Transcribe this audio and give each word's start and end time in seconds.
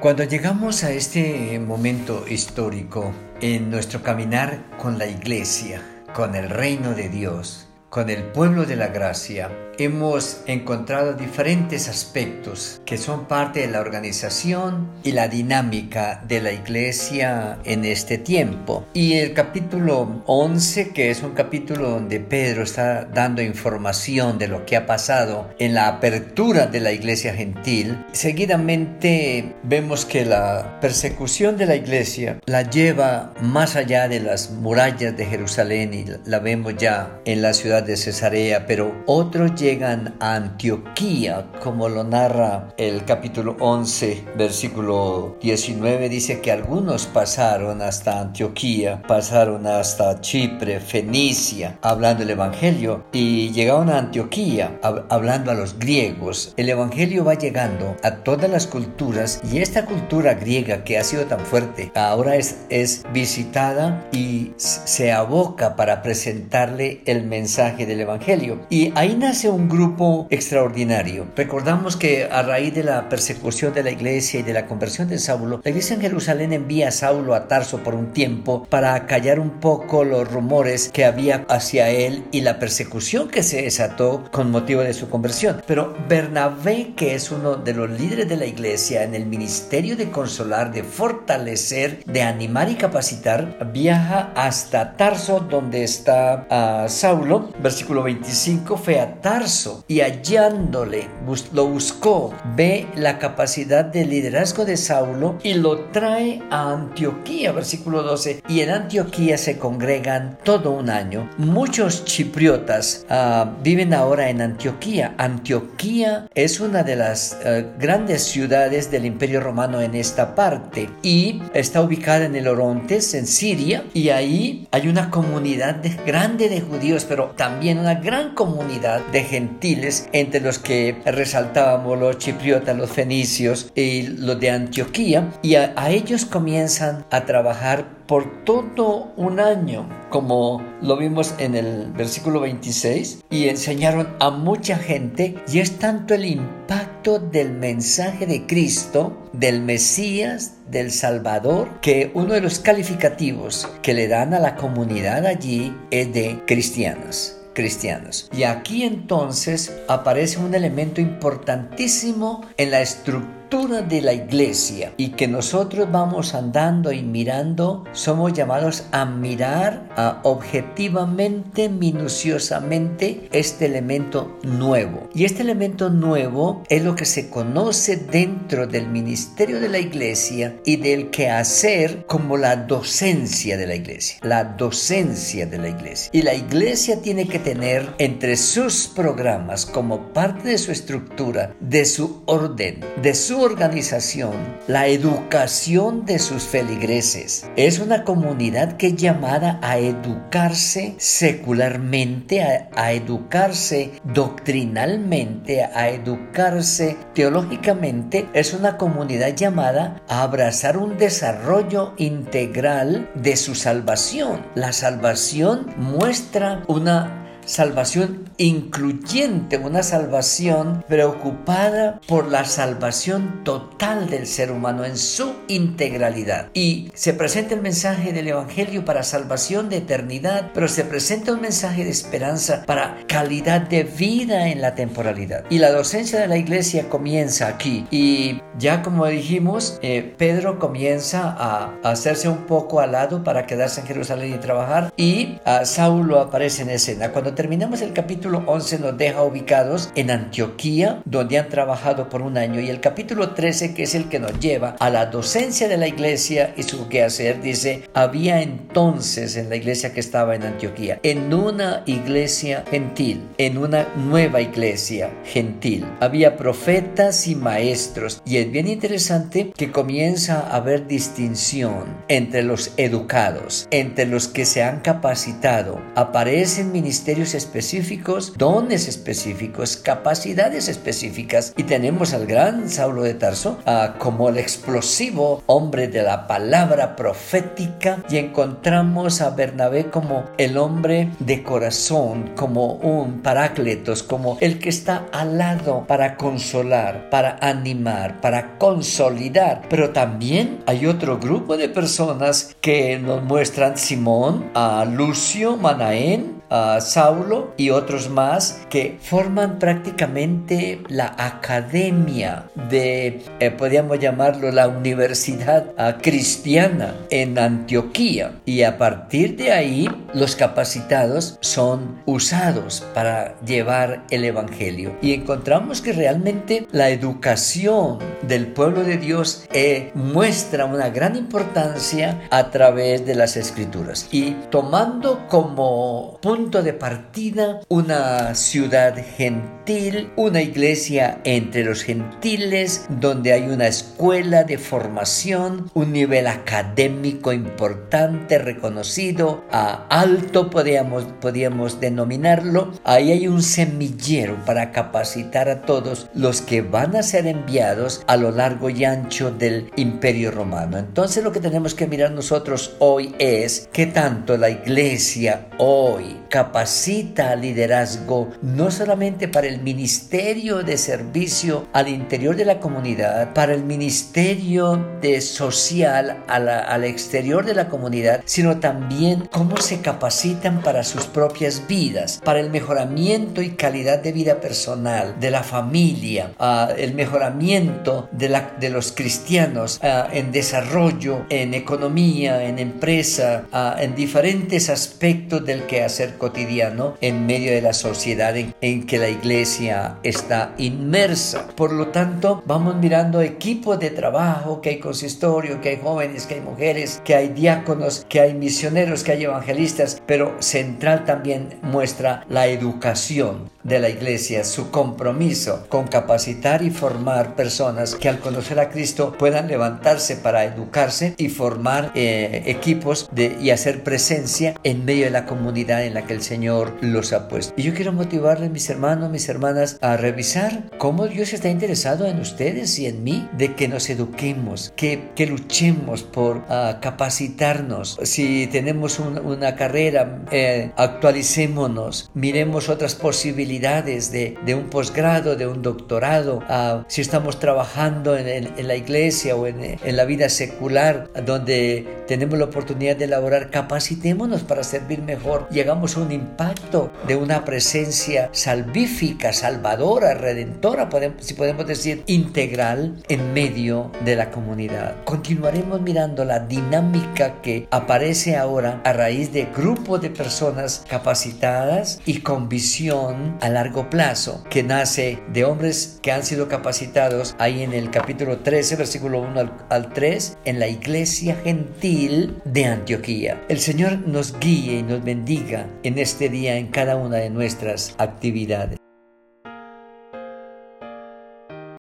Cuando 0.00 0.24
llegamos 0.24 0.84
a 0.84 0.92
este 0.92 1.58
momento 1.58 2.26
histórico 2.28 3.14
en 3.40 3.70
nuestro 3.70 4.02
caminar 4.02 4.62
con 4.76 4.98
la 4.98 5.06
iglesia, 5.06 5.80
con 6.14 6.34
el 6.34 6.50
reino 6.50 6.94
de 6.94 7.08
Dios, 7.08 7.65
con 7.96 8.10
el 8.10 8.24
pueblo 8.24 8.66
de 8.66 8.76
la 8.76 8.88
gracia, 8.88 9.50
hemos 9.78 10.42
encontrado 10.46 11.14
diferentes 11.14 11.88
aspectos 11.88 12.80
que 12.84 12.98
son 12.98 13.26
parte 13.26 13.60
de 13.60 13.68
la 13.68 13.80
organización 13.80 14.90
y 15.02 15.12
la 15.12 15.28
dinámica 15.28 16.22
de 16.26 16.40
la 16.40 16.52
iglesia 16.52 17.58
en 17.64 17.84
este 17.84 18.18
tiempo. 18.18 18.86
Y 18.94 19.14
el 19.14 19.32
capítulo 19.32 20.22
11, 20.26 20.90
que 20.90 21.10
es 21.10 21.22
un 21.22 21.32
capítulo 21.32 21.90
donde 21.90 22.20
Pedro 22.20 22.62
está 22.62 23.04
dando 23.04 23.42
información 23.42 24.38
de 24.38 24.48
lo 24.48 24.66
que 24.66 24.76
ha 24.76 24.86
pasado 24.86 25.48
en 25.58 25.74
la 25.74 25.88
apertura 25.88 26.66
de 26.66 26.80
la 26.80 26.92
iglesia 26.92 27.34
gentil, 27.34 28.04
seguidamente 28.12 29.54
vemos 29.62 30.04
que 30.04 30.24
la 30.24 30.78
persecución 30.80 31.56
de 31.56 31.66
la 31.66 31.76
iglesia 31.76 32.40
la 32.46 32.62
lleva 32.62 33.32
más 33.40 33.76
allá 33.76 34.08
de 34.08 34.20
las 34.20 34.50
murallas 34.50 35.16
de 35.16 35.26
Jerusalén 35.26 35.94
y 35.94 36.04
la 36.28 36.38
vemos 36.38 36.74
ya 36.76 37.20
en 37.24 37.42
la 37.42 37.52
ciudad 37.52 37.85
de 37.86 37.96
Cesarea, 37.96 38.66
pero 38.66 39.04
otros 39.06 39.54
llegan 39.54 40.16
a 40.20 40.34
Antioquía, 40.34 41.46
como 41.62 41.88
lo 41.88 42.04
narra 42.04 42.74
el 42.76 43.04
capítulo 43.04 43.56
11, 43.60 44.24
versículo 44.36 45.36
19, 45.40 46.08
dice 46.08 46.40
que 46.40 46.52
algunos 46.52 47.06
pasaron 47.06 47.82
hasta 47.82 48.20
Antioquía, 48.20 49.02
pasaron 49.06 49.66
hasta 49.66 50.20
Chipre, 50.20 50.80
Fenicia, 50.80 51.78
hablando 51.82 52.24
el 52.24 52.30
Evangelio, 52.30 53.04
y 53.12 53.50
llegaron 53.52 53.90
a 53.90 53.98
Antioquía, 53.98 54.78
hablando 54.82 55.50
a 55.50 55.54
los 55.54 55.78
griegos. 55.78 56.52
El 56.56 56.68
Evangelio 56.68 57.24
va 57.24 57.34
llegando 57.34 57.96
a 58.02 58.16
todas 58.16 58.50
las 58.50 58.66
culturas 58.66 59.40
y 59.50 59.58
esta 59.58 59.86
cultura 59.86 60.34
griega 60.34 60.84
que 60.84 60.98
ha 60.98 61.04
sido 61.04 61.26
tan 61.26 61.40
fuerte, 61.40 61.92
ahora 61.94 62.36
es, 62.36 62.66
es 62.68 63.04
visitada 63.12 64.08
y 64.12 64.52
se 64.56 65.12
aboca 65.12 65.76
para 65.76 66.02
presentarle 66.02 67.02
el 67.06 67.24
mensaje 67.24 67.75
del 67.84 68.00
Evangelio. 68.00 68.60
Y 68.70 68.92
ahí 68.94 69.16
nace 69.16 69.50
un 69.50 69.68
grupo 69.68 70.26
extraordinario. 70.30 71.26
Recordamos 71.36 71.96
que 71.96 72.24
a 72.24 72.42
raíz 72.42 72.74
de 72.74 72.84
la 72.84 73.08
persecución 73.08 73.74
de 73.74 73.82
la 73.82 73.90
iglesia 73.90 74.40
y 74.40 74.42
de 74.42 74.52
la 74.52 74.66
conversión 74.66 75.08
de 75.08 75.18
Saulo, 75.18 75.60
la 75.62 75.70
iglesia 75.70 75.94
en 75.94 76.00
Jerusalén 76.00 76.52
envía 76.52 76.88
a 76.88 76.92
Saulo 76.92 77.34
a 77.34 77.48
Tarso 77.48 77.82
por 77.82 77.94
un 77.94 78.12
tiempo 78.12 78.66
para 78.70 79.06
callar 79.06 79.40
un 79.40 79.60
poco 79.60 80.04
los 80.04 80.30
rumores 80.30 80.90
que 80.92 81.04
había 81.04 81.44
hacia 81.48 81.90
él 81.90 82.24
y 82.30 82.40
la 82.40 82.58
persecución 82.58 83.28
que 83.28 83.42
se 83.42 83.62
desató 83.62 84.24
con 84.30 84.50
motivo 84.50 84.82
de 84.82 84.94
su 84.94 85.08
conversión. 85.08 85.62
Pero 85.66 85.94
Bernabé, 86.08 86.94
que 86.96 87.14
es 87.14 87.30
uno 87.30 87.56
de 87.56 87.74
los 87.74 87.90
líderes 87.90 88.28
de 88.28 88.36
la 88.36 88.46
iglesia 88.46 89.02
en 89.02 89.14
el 89.14 89.26
ministerio 89.26 89.96
de 89.96 90.10
consolar, 90.10 90.72
de 90.72 90.84
fortalecer, 90.84 92.02
de 92.06 92.22
animar 92.22 92.70
y 92.70 92.76
capacitar, 92.76 93.70
viaja 93.72 94.32
hasta 94.34 94.96
Tarso 94.96 95.40
donde 95.40 95.84
está 95.84 96.46
uh, 96.50 96.88
Saulo. 96.88 97.50
Versículo 97.62 98.02
25 98.02 98.76
fue 98.76 99.00
a 99.00 99.20
Tarso 99.20 99.84
y 99.88 100.00
hallándole 100.00 101.08
lo 101.52 101.66
buscó, 101.66 102.34
ve 102.54 102.86
la 102.94 103.18
capacidad 103.18 103.84
de 103.84 104.04
liderazgo 104.04 104.64
de 104.64 104.76
Saulo 104.76 105.38
y 105.42 105.54
lo 105.54 105.86
trae 105.86 106.42
a 106.50 106.72
Antioquía, 106.72 107.52
versículo 107.52 108.02
12. 108.02 108.42
Y 108.48 108.60
en 108.60 108.70
Antioquía 108.70 109.38
se 109.38 109.58
congregan 109.58 110.38
todo 110.44 110.70
un 110.70 110.90
año. 110.90 111.30
Muchos 111.38 112.04
chipriotas 112.04 113.06
uh, 113.10 113.46
viven 113.62 113.94
ahora 113.94 114.28
en 114.28 114.40
Antioquía. 114.40 115.14
Antioquía 115.18 116.28
es 116.34 116.60
una 116.60 116.82
de 116.82 116.96
las 116.96 117.38
uh, 117.44 117.64
grandes 117.78 118.22
ciudades 118.22 118.90
del 118.90 119.06
Imperio 119.06 119.40
Romano 119.40 119.80
en 119.80 119.94
esta 119.94 120.34
parte 120.34 120.88
y 121.02 121.42
está 121.54 121.80
ubicada 121.80 122.26
en 122.26 122.36
el 122.36 122.48
Orontes, 122.48 123.14
en 123.14 123.26
Siria, 123.26 123.84
y 123.94 124.10
ahí 124.10 124.68
hay 124.70 124.88
una 124.88 125.10
comunidad 125.10 125.82
grande 126.06 126.48
de 126.48 126.60
judíos, 126.60 127.04
pero 127.08 127.32
también 127.36 127.45
una 127.78 127.94
gran 127.94 128.34
comunidad 128.34 129.00
de 129.12 129.22
gentiles, 129.24 130.08
entre 130.12 130.40
los 130.40 130.58
que 130.58 130.96
resaltábamos 131.04 131.98
los 131.98 132.18
chipriotas, 132.18 132.76
los 132.76 132.90
fenicios 132.90 133.70
y 133.74 134.02
los 134.02 134.38
de 134.40 134.50
Antioquía, 134.50 135.30
y 135.42 135.54
a 135.54 135.90
ellos 135.90 136.24
comienzan 136.24 137.04
a 137.10 137.24
trabajar 137.24 137.96
por 138.06 138.44
todo 138.44 139.12
un 139.16 139.40
año, 139.40 139.88
como 140.10 140.62
lo 140.80 140.96
vimos 140.96 141.34
en 141.38 141.54
el 141.54 141.92
versículo 141.92 142.40
26, 142.40 143.24
y 143.30 143.48
enseñaron 143.48 144.08
a 144.20 144.30
mucha 144.30 144.76
gente, 144.76 145.34
y 145.52 145.58
es 145.58 145.78
tanto 145.78 146.14
el 146.14 146.24
impacto 146.24 147.18
del 147.18 147.52
mensaje 147.52 148.26
de 148.26 148.46
Cristo, 148.46 149.28
del 149.32 149.60
Mesías, 149.60 150.54
del 150.70 150.90
Salvador, 150.90 151.80
que 151.80 152.10
uno 152.14 152.34
de 152.34 152.40
los 152.40 152.58
calificativos 152.58 153.68
que 153.82 153.94
le 153.94 154.08
dan 154.08 154.34
a 154.34 154.40
la 154.40 154.56
comunidad 154.56 155.26
allí 155.26 155.74
es 155.90 156.12
de 156.12 156.42
cristianos 156.46 157.36
cristianos. 157.56 158.28
Y 158.36 158.44
aquí 158.44 158.84
entonces 158.84 159.72
aparece 159.88 160.38
un 160.38 160.54
elemento 160.54 161.00
importantísimo 161.00 162.46
en 162.58 162.70
la 162.70 162.82
estructura 162.82 163.45
de 163.48 164.02
la 164.02 164.12
iglesia 164.12 164.92
y 164.96 165.10
que 165.10 165.28
nosotros 165.28 165.88
vamos 165.92 166.34
andando 166.34 166.90
y 166.90 167.02
mirando, 167.02 167.84
somos 167.92 168.32
llamados 168.32 168.84
a 168.90 169.04
mirar 169.04 169.88
a 169.96 170.20
objetivamente, 170.24 171.68
minuciosamente 171.68 173.28
este 173.30 173.66
elemento 173.66 174.36
nuevo. 174.42 175.08
Y 175.14 175.24
este 175.24 175.42
elemento 175.42 175.90
nuevo 175.90 176.64
es 176.68 176.82
lo 176.82 176.96
que 176.96 177.04
se 177.04 177.30
conoce 177.30 177.96
dentro 177.96 178.66
del 178.66 178.88
ministerio 178.88 179.60
de 179.60 179.68
la 179.68 179.78
iglesia 179.78 180.56
y 180.64 180.76
del 180.76 181.10
quehacer 181.10 182.04
como 182.06 182.36
la 182.36 182.56
docencia 182.56 183.56
de 183.56 183.68
la 183.68 183.76
iglesia. 183.76 184.18
La 184.22 184.42
docencia 184.42 185.46
de 185.46 185.58
la 185.58 185.68
iglesia. 185.68 186.10
Y 186.12 186.22
la 186.22 186.34
iglesia 186.34 187.00
tiene 187.00 187.28
que 187.28 187.38
tener 187.38 187.94
entre 187.98 188.36
sus 188.36 188.88
programas 188.88 189.66
como 189.66 190.12
parte 190.12 190.48
de 190.48 190.58
su 190.58 190.72
estructura, 190.72 191.54
de 191.60 191.84
su 191.84 192.22
orden, 192.26 192.80
de 193.00 193.14
su 193.14 193.35
organización 193.40 194.56
la 194.66 194.86
educación 194.88 196.04
de 196.04 196.18
sus 196.18 196.44
feligreses. 196.44 197.48
Es 197.56 197.78
una 197.78 198.04
comunidad 198.04 198.76
que 198.76 198.88
es 198.88 198.96
llamada 198.96 199.58
a 199.62 199.78
educarse 199.78 200.94
secularmente, 200.98 202.42
a, 202.42 202.92
educarse 202.92 203.92
doctrinalmente, 204.04 205.62
a 205.62 205.88
educarse 205.90 206.96
teológicamente. 207.14 208.28
Es 208.32 208.54
una 208.54 208.76
comunidad 208.76 209.34
llamada 209.34 210.02
a 210.08 210.22
abrazar 210.22 210.76
un 210.76 210.98
desarrollo 210.98 211.94
integral 211.96 213.10
de 213.14 213.36
su 213.36 213.54
salvación. 213.54 214.46
La 214.54 214.72
salvación 214.72 215.74
muestra 215.76 216.62
una 216.66 217.25
salvación 217.46 218.30
incluyente, 218.36 219.56
una 219.56 219.82
salvación 219.82 220.84
preocupada 220.88 222.00
por 222.06 222.30
la 222.30 222.44
salvación 222.44 223.42
total 223.44 224.10
del 224.10 224.26
ser 224.26 224.50
humano 224.50 224.84
en 224.84 224.96
su 224.96 225.34
integralidad. 225.48 226.50
Y 226.52 226.90
se 226.94 227.14
presenta 227.14 227.54
el 227.54 227.62
mensaje 227.62 228.12
del 228.12 228.28
Evangelio 228.28 228.84
para 228.84 229.02
salvación 229.02 229.68
de 229.68 229.78
eternidad, 229.78 230.50
pero 230.52 230.68
se 230.68 230.84
presenta 230.84 231.32
un 231.32 231.40
mensaje 231.40 231.84
de 231.84 231.90
esperanza 231.90 232.64
para 232.66 232.98
calidad 233.06 233.62
de 233.62 233.84
vida 233.84 234.48
en 234.48 234.60
la 234.60 234.74
temporalidad. 234.74 235.44
Y 235.48 235.58
la 235.58 235.70
docencia 235.70 236.20
de 236.20 236.28
la 236.28 236.36
iglesia 236.36 236.88
comienza 236.88 237.46
aquí. 237.46 237.86
Y 237.90 238.40
ya 238.58 238.82
como 238.82 239.06
dijimos, 239.06 239.78
eh, 239.82 240.14
Pedro 240.16 240.58
comienza 240.58 241.34
a, 241.38 241.76
hacerse 241.84 242.28
un 242.28 242.46
poco 242.46 242.80
al 242.80 242.92
lado 242.92 243.22
para 243.22 243.46
quedarse 243.46 243.80
en 243.80 243.86
Jerusalén 243.86 244.34
y 244.34 244.38
trabajar. 244.38 244.92
Y 244.96 245.38
a 245.44 245.64
Saulo 245.64 246.20
aparece 246.20 246.62
en 246.62 246.70
escena. 246.70 247.12
Cuando 247.12 247.34
terminamos 247.36 247.82
el 247.82 247.92
capítulo 247.92 248.42
11 248.46 248.80
nos 248.80 248.98
deja 248.98 249.22
ubicados 249.22 249.90
en 249.94 250.10
Antioquía, 250.10 251.02
donde 251.04 251.38
han 251.38 251.48
trabajado 251.48 252.08
por 252.08 252.22
un 252.22 252.38
año, 252.38 252.60
y 252.60 252.70
el 252.70 252.80
capítulo 252.80 253.34
13, 253.34 253.74
que 253.74 253.84
es 253.84 253.94
el 253.94 254.08
que 254.08 254.18
nos 254.18 254.40
lleva 254.40 254.74
a 254.80 254.90
la 254.90 255.06
docencia 255.06 255.68
de 255.68 255.76
la 255.76 255.86
iglesia 255.86 256.54
y 256.56 256.64
su 256.64 256.88
quehacer, 256.88 257.40
dice, 257.42 257.82
había 257.94 258.42
entonces 258.42 259.36
en 259.36 259.50
la 259.50 259.56
iglesia 259.56 259.92
que 259.92 260.00
estaba 260.00 260.34
en 260.34 260.44
Antioquía, 260.44 260.98
en 261.02 261.32
una 261.32 261.82
iglesia 261.86 262.64
gentil, 262.70 263.20
en 263.38 263.58
una 263.58 263.86
nueva 263.96 264.40
iglesia 264.40 265.10
gentil, 265.24 265.84
había 266.00 266.36
profetas 266.36 267.28
y 267.28 267.36
maestros, 267.36 268.22
y 268.24 268.38
es 268.38 268.50
bien 268.50 268.66
interesante 268.66 269.52
que 269.54 269.70
comienza 269.70 270.40
a 270.40 270.56
haber 270.56 270.86
distinción 270.86 271.84
entre 272.08 272.42
los 272.42 272.72
educados, 272.78 273.68
entre 273.70 274.06
los 274.06 274.26
que 274.26 274.46
se 274.46 274.62
han 274.62 274.80
capacitado, 274.80 275.82
aparecen 275.94 276.72
ministerios 276.72 277.25
específicos, 277.34 278.34
dones 278.36 278.88
específicos, 278.88 279.76
capacidades 279.76 280.68
específicas. 280.68 281.52
Y 281.56 281.64
tenemos 281.64 282.12
al 282.12 282.26
gran 282.26 282.68
Saulo 282.68 283.02
de 283.02 283.14
Tarso 283.14 283.58
ah, 283.66 283.94
como 283.98 284.28
el 284.28 284.38
explosivo 284.38 285.42
hombre 285.46 285.88
de 285.88 286.02
la 286.02 286.26
palabra 286.26 286.96
profética 286.96 288.02
y 288.08 288.18
encontramos 288.18 289.20
a 289.20 289.30
Bernabé 289.30 289.90
como 289.90 290.24
el 290.38 290.58
hombre 290.58 291.10
de 291.18 291.42
corazón, 291.42 292.32
como 292.36 292.74
un 292.74 293.22
parácletos, 293.22 294.02
como 294.02 294.38
el 294.40 294.58
que 294.58 294.68
está 294.68 295.06
al 295.12 295.38
lado 295.38 295.84
para 295.86 296.16
consolar, 296.16 297.10
para 297.10 297.38
animar, 297.40 298.20
para 298.20 298.58
consolidar. 298.58 299.62
Pero 299.68 299.90
también 299.90 300.62
hay 300.66 300.86
otro 300.86 301.18
grupo 301.18 301.56
de 301.56 301.68
personas 301.68 302.56
que 302.60 302.98
nos 302.98 303.22
muestran 303.22 303.76
Simón, 303.76 304.50
a 304.54 304.84
Lucio, 304.84 305.56
Manaén, 305.56 306.35
a 306.50 306.80
Saulo 306.80 307.54
y 307.56 307.70
otros 307.70 308.08
más 308.08 308.60
que 308.70 308.98
forman 309.00 309.58
prácticamente 309.58 310.80
la 310.88 311.14
academia 311.18 312.44
de, 312.70 313.22
eh, 313.40 313.50
podríamos 313.50 313.98
llamarlo, 313.98 314.50
la 314.50 314.68
universidad 314.68 315.72
ah, 315.76 315.96
cristiana 316.00 316.94
en 317.10 317.38
Antioquía. 317.38 318.32
Y 318.44 318.62
a 318.62 318.78
partir 318.78 319.36
de 319.36 319.52
ahí, 319.52 319.88
los 320.14 320.36
capacitados 320.36 321.38
son 321.40 322.00
usados 322.06 322.84
para 322.94 323.38
llevar 323.40 324.04
el 324.10 324.24
Evangelio. 324.24 324.96
Y 325.02 325.12
encontramos 325.12 325.80
que 325.80 325.92
realmente 325.92 326.66
la 326.72 326.90
educación 326.90 327.98
del 328.22 328.48
pueblo 328.48 328.84
de 328.84 328.96
Dios 328.98 329.46
eh, 329.52 329.90
muestra 329.94 330.64
una 330.64 330.90
gran 330.90 331.16
importancia 331.16 332.20
a 332.30 332.50
través 332.50 333.04
de 333.06 333.14
las 333.14 333.36
escrituras. 333.36 334.08
Y 334.10 334.32
tomando 334.50 335.26
como 335.28 336.18
punto 336.22 336.35
punto 336.36 336.62
de 336.62 336.74
partida 336.74 337.62
una 337.70 338.34
ciudad 338.34 338.94
gentil, 339.16 340.10
una 340.16 340.42
iglesia 340.42 341.18
entre 341.24 341.64
los 341.64 341.82
gentiles, 341.82 342.84
donde 342.90 343.32
hay 343.32 343.44
una 343.44 343.68
escuela 343.68 344.44
de 344.44 344.58
formación, 344.58 345.70
un 345.72 345.94
nivel 345.94 346.26
académico 346.26 347.32
importante, 347.32 348.36
reconocido, 348.36 349.44
a 349.50 349.86
alto 349.88 350.50
podríamos, 350.50 351.80
denominarlo. 351.80 352.70
Ahí 352.84 353.12
hay 353.12 353.28
un 353.28 353.42
semillero 353.42 354.36
para 354.44 354.72
capacitar 354.72 355.48
a 355.48 355.62
todos 355.62 356.10
los 356.12 356.42
que 356.42 356.60
van 356.60 356.96
a 356.96 357.02
ser 357.02 357.26
enviados 357.26 358.02
a 358.06 358.18
lo 358.18 358.30
largo 358.30 358.68
y 358.68 358.84
ancho 358.84 359.30
del 359.30 359.70
imperio 359.76 360.32
romano. 360.32 360.76
Entonces 360.76 361.24
lo 361.24 361.32
que 361.32 361.40
tenemos 361.40 361.74
que 361.74 361.86
mirar 361.86 362.10
nosotros 362.10 362.76
hoy 362.78 363.14
es 363.18 363.70
que 363.72 363.86
tanto 363.86 364.36
la 364.36 364.50
iglesia 364.50 365.46
hoy 365.56 366.25
capacita 366.28 367.30
al 367.30 367.42
liderazgo 367.42 368.28
no 368.42 368.70
solamente 368.70 369.28
para 369.28 369.46
el 369.46 369.60
ministerio 369.62 370.62
de 370.62 370.76
servicio 370.76 371.66
al 371.72 371.88
interior 371.88 372.36
de 372.36 372.44
la 372.44 372.60
comunidad, 372.60 373.32
para 373.32 373.54
el 373.54 373.64
ministerio 373.64 374.84
de 375.00 375.20
social 375.20 376.24
al 376.26 376.84
exterior 376.84 377.44
de 377.44 377.54
la 377.54 377.68
comunidad, 377.68 378.22
sino 378.24 378.58
también 378.58 379.28
cómo 379.32 379.56
se 379.56 379.80
capacitan 379.80 380.62
para 380.62 380.84
sus 380.84 381.06
propias 381.06 381.66
vidas, 381.66 382.20
para 382.24 382.40
el 382.40 382.50
mejoramiento 382.50 383.42
y 383.42 383.50
calidad 383.50 383.98
de 384.02 384.12
vida 384.12 384.40
personal, 384.40 385.18
de 385.20 385.30
la 385.30 385.42
familia, 385.42 386.32
uh, 386.38 386.72
el 386.76 386.94
mejoramiento 386.94 388.08
de, 388.12 388.28
la, 388.28 388.52
de 388.58 388.70
los 388.70 388.92
cristianos 388.92 389.80
uh, 389.82 390.12
en 390.12 390.32
desarrollo, 390.32 391.26
en 391.30 391.54
economía, 391.54 392.44
en 392.44 392.58
empresa, 392.58 393.44
uh, 393.52 393.80
en 393.80 393.94
diferentes 393.94 394.70
aspectos 394.70 395.44
del 395.44 395.62
quehacer 395.66 396.15
cotidiano 396.18 396.94
en 397.00 397.26
medio 397.26 397.52
de 397.52 397.62
la 397.62 397.72
sociedad 397.72 398.34
en, 398.36 398.86
que 398.86 398.98
la 398.98 399.08
iglesia 399.08 399.98
está 400.02 400.54
inmersa. 400.58 401.46
Por 401.56 401.72
lo 401.72 401.88
tanto, 401.88 402.42
vamos 402.46 402.76
mirando 402.76 403.20
equipos 403.20 403.78
de 403.78 403.90
trabajo, 403.90 404.60
que 404.60 404.70
hay 404.70 404.78
consistorio, 404.78 405.60
que 405.60 405.70
hay 405.70 405.80
jóvenes, 405.82 406.26
que 406.26 406.34
hay 406.34 406.40
mujeres, 406.40 407.00
que 407.04 407.14
hay 407.14 407.28
diáconos, 407.28 408.04
que 408.08 408.20
hay 408.20 408.34
misioneros, 408.34 409.02
que 409.02 409.12
hay 409.12 409.24
evangelistas, 409.24 410.02
pero 410.06 410.36
central 410.40 411.04
también 411.04 411.58
muestra 411.62 412.24
la 412.28 412.46
educación 412.46 413.50
de 413.66 413.80
la 413.80 413.88
iglesia, 413.88 414.44
su 414.44 414.70
compromiso 414.70 415.66
con 415.68 415.88
capacitar 415.88 416.62
y 416.62 416.70
formar 416.70 417.34
personas 417.34 417.96
que 417.96 418.08
al 418.08 418.20
conocer 418.20 418.60
a 418.60 418.70
Cristo 418.70 419.14
puedan 419.18 419.48
levantarse 419.48 420.16
para 420.16 420.44
educarse 420.44 421.14
y 421.16 421.28
formar 421.28 421.90
eh, 421.94 422.44
equipos 422.46 423.08
de, 423.10 423.36
y 423.40 423.50
hacer 423.50 423.82
presencia 423.82 424.54
en 424.62 424.84
medio 424.84 425.06
de 425.06 425.10
la 425.10 425.26
comunidad 425.26 425.84
en 425.84 425.94
la 425.94 426.05
que 426.06 426.14
el 426.14 426.22
Señor 426.22 426.74
los 426.80 427.12
ha 427.12 427.28
puesto. 427.28 427.52
Y 427.56 427.62
yo 427.62 427.74
quiero 427.74 427.92
motivarles, 427.92 428.50
mis 428.50 428.68
hermanos, 428.70 429.10
mis 429.10 429.28
hermanas, 429.28 429.78
a 429.80 429.96
revisar 429.96 430.70
cómo 430.78 431.06
Dios 431.08 431.32
está 431.32 431.48
interesado 431.48 432.06
en 432.06 432.20
ustedes 432.20 432.78
y 432.78 432.86
en 432.86 433.04
mí, 433.04 433.28
de 433.36 433.54
que 433.54 433.68
nos 433.68 433.90
eduquemos, 433.90 434.72
que, 434.76 435.10
que 435.14 435.26
luchemos 435.26 436.02
por 436.02 436.38
uh, 436.38 436.80
capacitarnos. 436.80 437.98
Si 438.02 438.46
tenemos 438.46 438.98
una 438.98 439.56
carrera, 439.56 440.22
eh, 440.30 440.70
actualicémonos, 440.76 442.10
miremos 442.14 442.68
otras 442.68 442.94
posibilidades 442.94 444.10
de, 444.12 444.36
un 444.54 444.70
posgrado, 444.70 445.36
de 445.36 445.46
un 445.46 445.62
doctorado, 445.62 446.42
si 446.88 447.00
estamos 447.00 447.38
trabajando 447.38 448.16
en, 448.16 448.66
la 448.66 448.76
iglesia 448.76 449.36
o 449.36 449.46
en, 449.46 449.96
la 449.96 450.04
vida 450.04 450.28
secular, 450.28 451.10
donde 451.24 452.04
tenemos 452.06 452.38
la 452.38 452.46
oportunidad 452.46 452.96
de 452.96 453.04
elaborar, 453.04 453.50
capacitémonos 453.50 454.42
para 454.42 454.62
servir 454.62 455.02
mejor 455.02 455.48
y 455.50 455.60
hagamos 455.60 455.95
un 455.96 456.12
impacto 456.12 456.92
de 457.06 457.16
una 457.16 457.44
presencia 457.44 458.28
salvífica, 458.32 459.32
salvadora, 459.32 460.14
redentora, 460.14 460.88
si 461.18 461.34
podemos 461.34 461.66
decir, 461.66 462.02
integral 462.06 463.02
en 463.08 463.32
medio 463.32 463.90
de 464.04 464.16
la 464.16 464.30
comunidad. 464.30 465.04
Continuaremos 465.04 465.80
mirando 465.80 466.24
la 466.24 466.40
dinámica 466.40 467.40
que 467.42 467.68
aparece 467.70 468.36
ahora 468.36 468.80
a 468.84 468.92
raíz 468.92 469.32
de 469.32 469.46
grupos 469.56 470.00
de 470.00 470.10
personas 470.10 470.84
capacitadas 470.88 472.00
y 472.06 472.20
con 472.20 472.48
visión 472.48 473.38
a 473.40 473.48
largo 473.48 473.90
plazo 473.90 474.44
que 474.50 474.62
nace 474.62 475.18
de 475.32 475.44
hombres 475.44 475.98
que 476.02 476.12
han 476.12 476.24
sido 476.24 476.48
capacitados 476.48 477.34
ahí 477.38 477.62
en 477.62 477.72
el 477.72 477.90
capítulo 477.90 478.38
13, 478.38 478.76
versículo 478.76 479.20
1 479.20 479.66
al, 479.68 479.92
3, 479.92 480.38
en 480.44 480.58
la 480.58 480.68
iglesia 480.68 481.36
gentil 481.42 482.36
de 482.44 482.64
Antioquía. 482.66 483.42
El 483.48 483.60
Señor 483.60 483.98
nos 484.06 484.38
guíe 484.38 484.78
y 484.78 484.82
nos 484.82 485.02
bendiga 485.02 485.66
en 485.86 485.98
este 485.98 486.28
día 486.28 486.56
en 486.56 486.66
cada 486.66 486.96
una 486.96 487.18
de 487.18 487.30
nuestras 487.30 487.94
actividades. 487.98 488.85